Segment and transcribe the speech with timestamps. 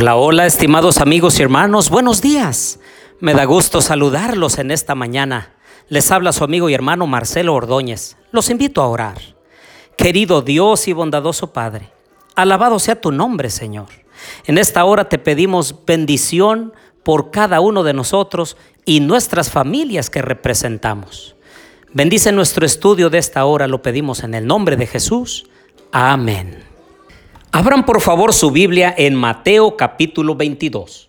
[0.00, 2.78] Hola, hola, estimados amigos y hermanos, buenos días.
[3.18, 5.56] Me da gusto saludarlos en esta mañana.
[5.88, 8.16] Les habla su amigo y hermano Marcelo Ordóñez.
[8.30, 9.18] Los invito a orar.
[9.96, 11.90] Querido Dios y bondadoso Padre,
[12.36, 13.88] alabado sea tu nombre, Señor.
[14.46, 20.22] En esta hora te pedimos bendición por cada uno de nosotros y nuestras familias que
[20.22, 21.34] representamos.
[21.92, 25.46] Bendice nuestro estudio de esta hora, lo pedimos en el nombre de Jesús.
[25.90, 26.67] Amén.
[27.50, 31.08] Abran por favor su Biblia en Mateo capítulo 22.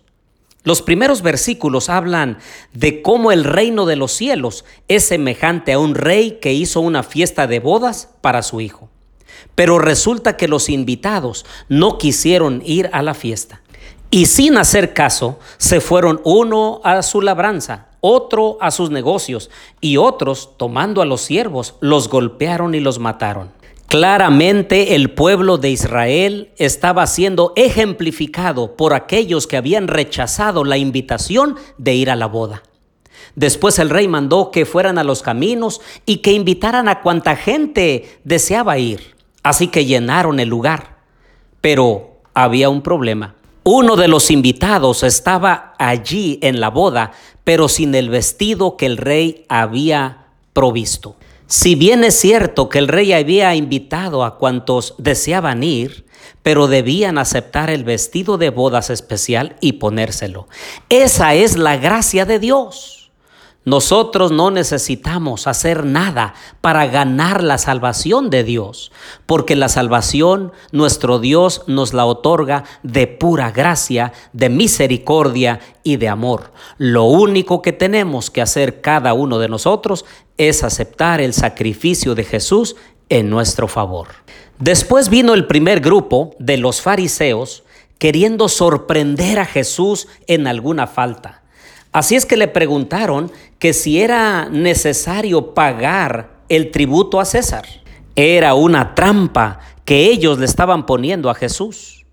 [0.64, 2.38] Los primeros versículos hablan
[2.72, 7.02] de cómo el reino de los cielos es semejante a un rey que hizo una
[7.02, 8.88] fiesta de bodas para su hijo.
[9.54, 13.60] Pero resulta que los invitados no quisieron ir a la fiesta.
[14.10, 19.50] Y sin hacer caso, se fueron uno a su labranza, otro a sus negocios,
[19.82, 23.59] y otros, tomando a los siervos, los golpearon y los mataron.
[23.90, 31.56] Claramente el pueblo de Israel estaba siendo ejemplificado por aquellos que habían rechazado la invitación
[31.76, 32.62] de ir a la boda.
[33.34, 38.20] Después el rey mandó que fueran a los caminos y que invitaran a cuanta gente
[38.22, 39.16] deseaba ir.
[39.42, 40.98] Así que llenaron el lugar.
[41.60, 43.34] Pero había un problema.
[43.64, 47.10] Uno de los invitados estaba allí en la boda,
[47.42, 51.16] pero sin el vestido que el rey había provisto.
[51.50, 56.06] Si bien es cierto que el rey había invitado a cuantos deseaban ir,
[56.44, 60.46] pero debían aceptar el vestido de bodas especial y ponérselo.
[60.90, 62.99] Esa es la gracia de Dios.
[63.66, 68.90] Nosotros no necesitamos hacer nada para ganar la salvación de Dios,
[69.26, 76.08] porque la salvación nuestro Dios nos la otorga de pura gracia, de misericordia y de
[76.08, 76.52] amor.
[76.78, 80.06] Lo único que tenemos que hacer cada uno de nosotros
[80.38, 82.76] es aceptar el sacrificio de Jesús
[83.10, 84.08] en nuestro favor.
[84.58, 87.64] Después vino el primer grupo de los fariseos
[87.98, 91.39] queriendo sorprender a Jesús en alguna falta.
[91.92, 97.64] Así es que le preguntaron que si era necesario pagar el tributo a César.
[98.14, 102.04] Era una trampa que ellos le estaban poniendo a Jesús.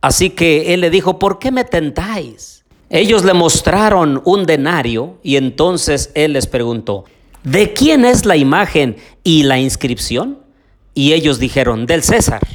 [0.00, 2.64] Así que él le dijo, ¿por qué me tentáis?
[2.90, 7.04] Ellos le mostraron un denario y entonces él les preguntó,
[7.42, 10.38] ¿de quién es la imagen y la inscripción?
[10.94, 12.46] Y ellos dijeron, del César.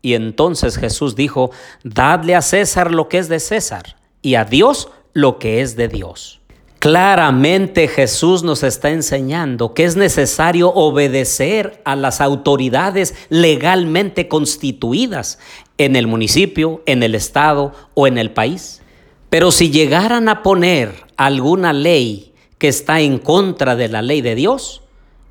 [0.00, 1.50] Y entonces Jesús dijo,
[1.82, 5.88] dadle a César lo que es de César y a Dios lo que es de
[5.88, 6.40] Dios.
[6.78, 15.40] Claramente Jesús nos está enseñando que es necesario obedecer a las autoridades legalmente constituidas
[15.76, 18.80] en el municipio, en el estado o en el país.
[19.28, 24.36] Pero si llegaran a poner alguna ley que está en contra de la ley de
[24.36, 24.82] Dios,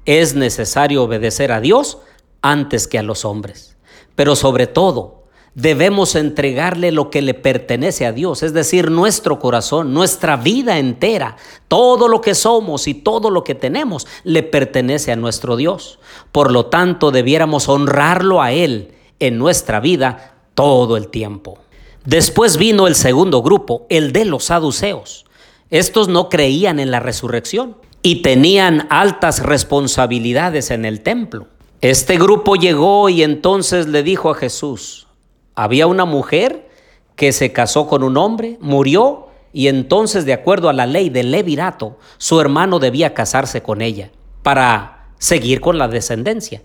[0.06, 2.00] es necesario obedecer a Dios
[2.42, 3.78] antes que a los hombres.
[4.16, 5.17] Pero sobre todo,
[5.58, 11.36] debemos entregarle lo que le pertenece a Dios, es decir, nuestro corazón, nuestra vida entera,
[11.68, 15.98] todo lo que somos y todo lo que tenemos le pertenece a nuestro Dios.
[16.32, 21.58] Por lo tanto, debiéramos honrarlo a Él en nuestra vida todo el tiempo.
[22.06, 25.26] Después vino el segundo grupo, el de los saduceos.
[25.72, 31.48] Estos no creían en la resurrección y tenían altas responsabilidades en el templo.
[31.82, 35.07] Este grupo llegó y entonces le dijo a Jesús,
[35.58, 36.70] había una mujer
[37.16, 41.32] que se casó con un hombre, murió y entonces de acuerdo a la ley del
[41.32, 44.12] levirato, su hermano debía casarse con ella
[44.44, 46.62] para seguir con la descendencia.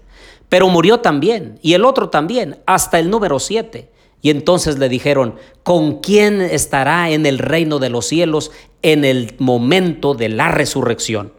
[0.51, 3.91] Pero murió también y el otro también, hasta el número siete.
[4.21, 8.51] Y entonces le dijeron, ¿con quién estará en el reino de los cielos
[8.83, 11.33] en el momento de la resurrección?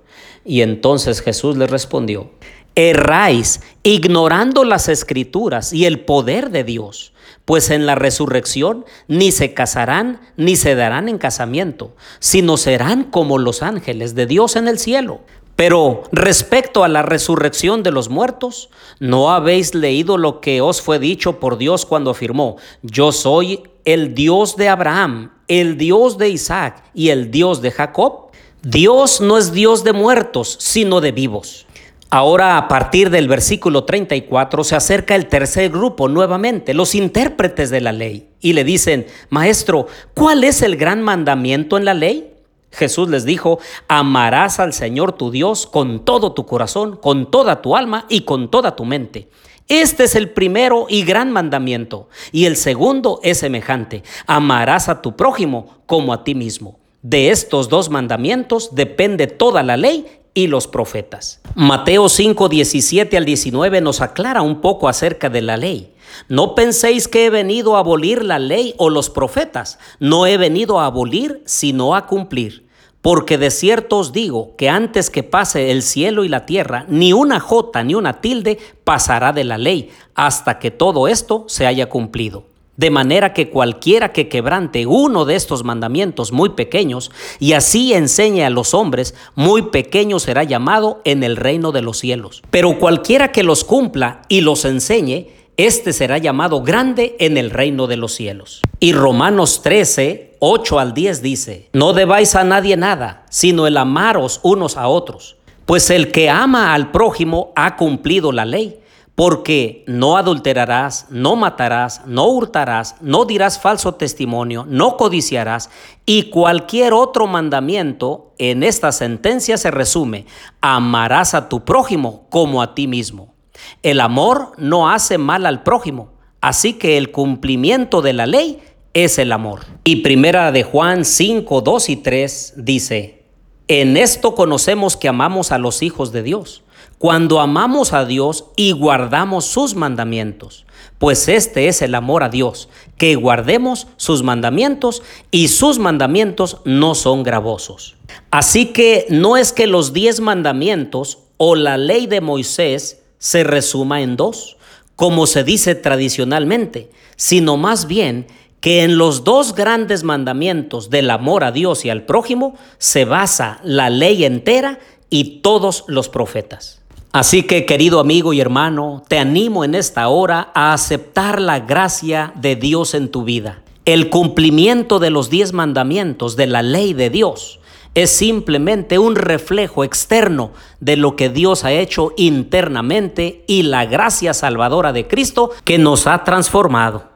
[0.44, 2.32] Y entonces Jesús le respondió,
[2.76, 7.14] erráis ignorando las escrituras y el poder de Dios,
[7.46, 13.38] pues en la resurrección ni se casarán ni se darán en casamiento, sino serán como
[13.38, 15.22] los ángeles de Dios en el cielo.
[15.56, 18.70] Pero respecto a la resurrección de los muertos,
[19.00, 24.16] ¿no habéis leído lo que os fue dicho por Dios cuando afirmó, yo soy el
[24.16, 28.32] Dios de Abraham, el Dios de Isaac y el Dios de Jacob?
[28.64, 31.68] Dios no es Dios de muertos, sino de vivos.
[32.14, 37.82] Ahora a partir del versículo 34 se acerca el tercer grupo nuevamente, los intérpretes de
[37.82, 42.32] la ley, y le dicen, Maestro, ¿cuál es el gran mandamiento en la ley?
[42.70, 43.58] Jesús les dijo,
[43.88, 48.52] amarás al Señor tu Dios con todo tu corazón, con toda tu alma y con
[48.52, 49.28] toda tu mente.
[49.68, 55.16] Este es el primero y gran mandamiento, y el segundo es semejante, amarás a tu
[55.16, 56.78] prójimo como a ti mismo.
[57.02, 61.42] De estos dos mandamientos depende toda la ley y los profetas.
[61.56, 65.94] Mateo 5, 17 al 19 nos aclara un poco acerca de la ley.
[66.28, 69.80] No penséis que he venido a abolir la ley o los profetas.
[70.00, 72.68] No he venido a abolir, sino a cumplir.
[73.02, 77.12] Porque de cierto os digo que antes que pase el cielo y la tierra, ni
[77.12, 81.90] una jota ni una tilde pasará de la ley, hasta que todo esto se haya
[81.90, 82.46] cumplido.
[82.76, 88.44] De manera que cualquiera que quebrante uno de estos mandamientos muy pequeños y así enseñe
[88.44, 92.42] a los hombres, muy pequeño será llamado en el reino de los cielos.
[92.50, 97.86] Pero cualquiera que los cumpla y los enseñe, éste será llamado grande en el reino
[97.86, 98.62] de los cielos.
[98.80, 104.40] Y Romanos 13, 8 al 10 dice, no debáis a nadie nada, sino el amaros
[104.42, 105.38] unos a otros,
[105.68, 108.80] pues el que ama al prójimo ha cumplido la ley
[109.16, 115.70] porque no adulterarás, no matarás, no hurtarás, no dirás falso testimonio, no codiciarás,
[116.06, 120.26] y cualquier otro mandamiento en esta sentencia se resume,
[120.62, 123.36] amarás a tu prójimo como a ti mismo.
[123.84, 128.62] El amor no hace mal al prójimo, así que el cumplimiento de la ley
[128.94, 129.62] es el amor.
[129.84, 133.24] Y primera de Juan 5, 2 y 3 dice,
[133.68, 136.63] en esto conocemos que amamos a los hijos de Dios
[137.04, 140.66] cuando amamos a Dios y guardamos sus mandamientos,
[141.00, 146.96] pues este es el amor a Dios, que guardemos sus mandamientos y sus mandamientos no
[146.96, 147.98] son gravosos.
[148.32, 154.02] Así que no es que los diez mandamientos o la ley de Moisés se resuma
[154.02, 154.56] en dos,
[154.96, 158.28] como se dice tradicionalmente, sino más bien
[158.62, 163.60] que en los dos grandes mandamientos del amor a Dios y al prójimo se basa
[163.62, 164.80] la ley entera
[165.10, 166.83] y todos los profetas.
[167.14, 172.34] Así que querido amigo y hermano, te animo en esta hora a aceptar la gracia
[172.36, 173.62] de Dios en tu vida.
[173.86, 177.60] El cumplimiento de los diez mandamientos de la ley de Dios
[177.94, 184.34] es simplemente un reflejo externo de lo que Dios ha hecho internamente y la gracia
[184.34, 187.10] salvadora de Cristo que nos ha transformado.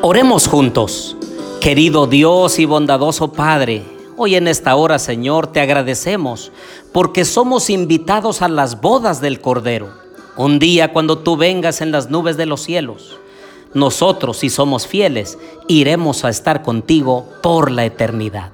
[0.00, 1.14] Oremos juntos.
[1.60, 3.82] Querido Dios y bondadoso Padre,
[4.16, 6.52] Hoy en esta hora, Señor, te agradecemos
[6.92, 9.88] porque somos invitados a las bodas del Cordero.
[10.36, 13.18] Un día cuando tú vengas en las nubes de los cielos,
[13.72, 18.50] nosotros, si somos fieles, iremos a estar contigo por la eternidad.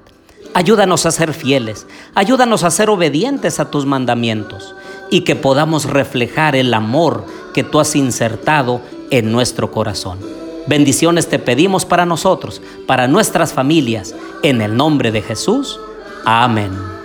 [0.53, 4.75] Ayúdanos a ser fieles, ayúdanos a ser obedientes a tus mandamientos
[5.11, 10.19] y que podamos reflejar el amor que tú has insertado en nuestro corazón.
[10.69, 14.13] Bendiciones te pedimos para nosotros, para nuestras familias,
[14.43, 15.79] en el nombre de Jesús.
[16.25, 16.98] Amén.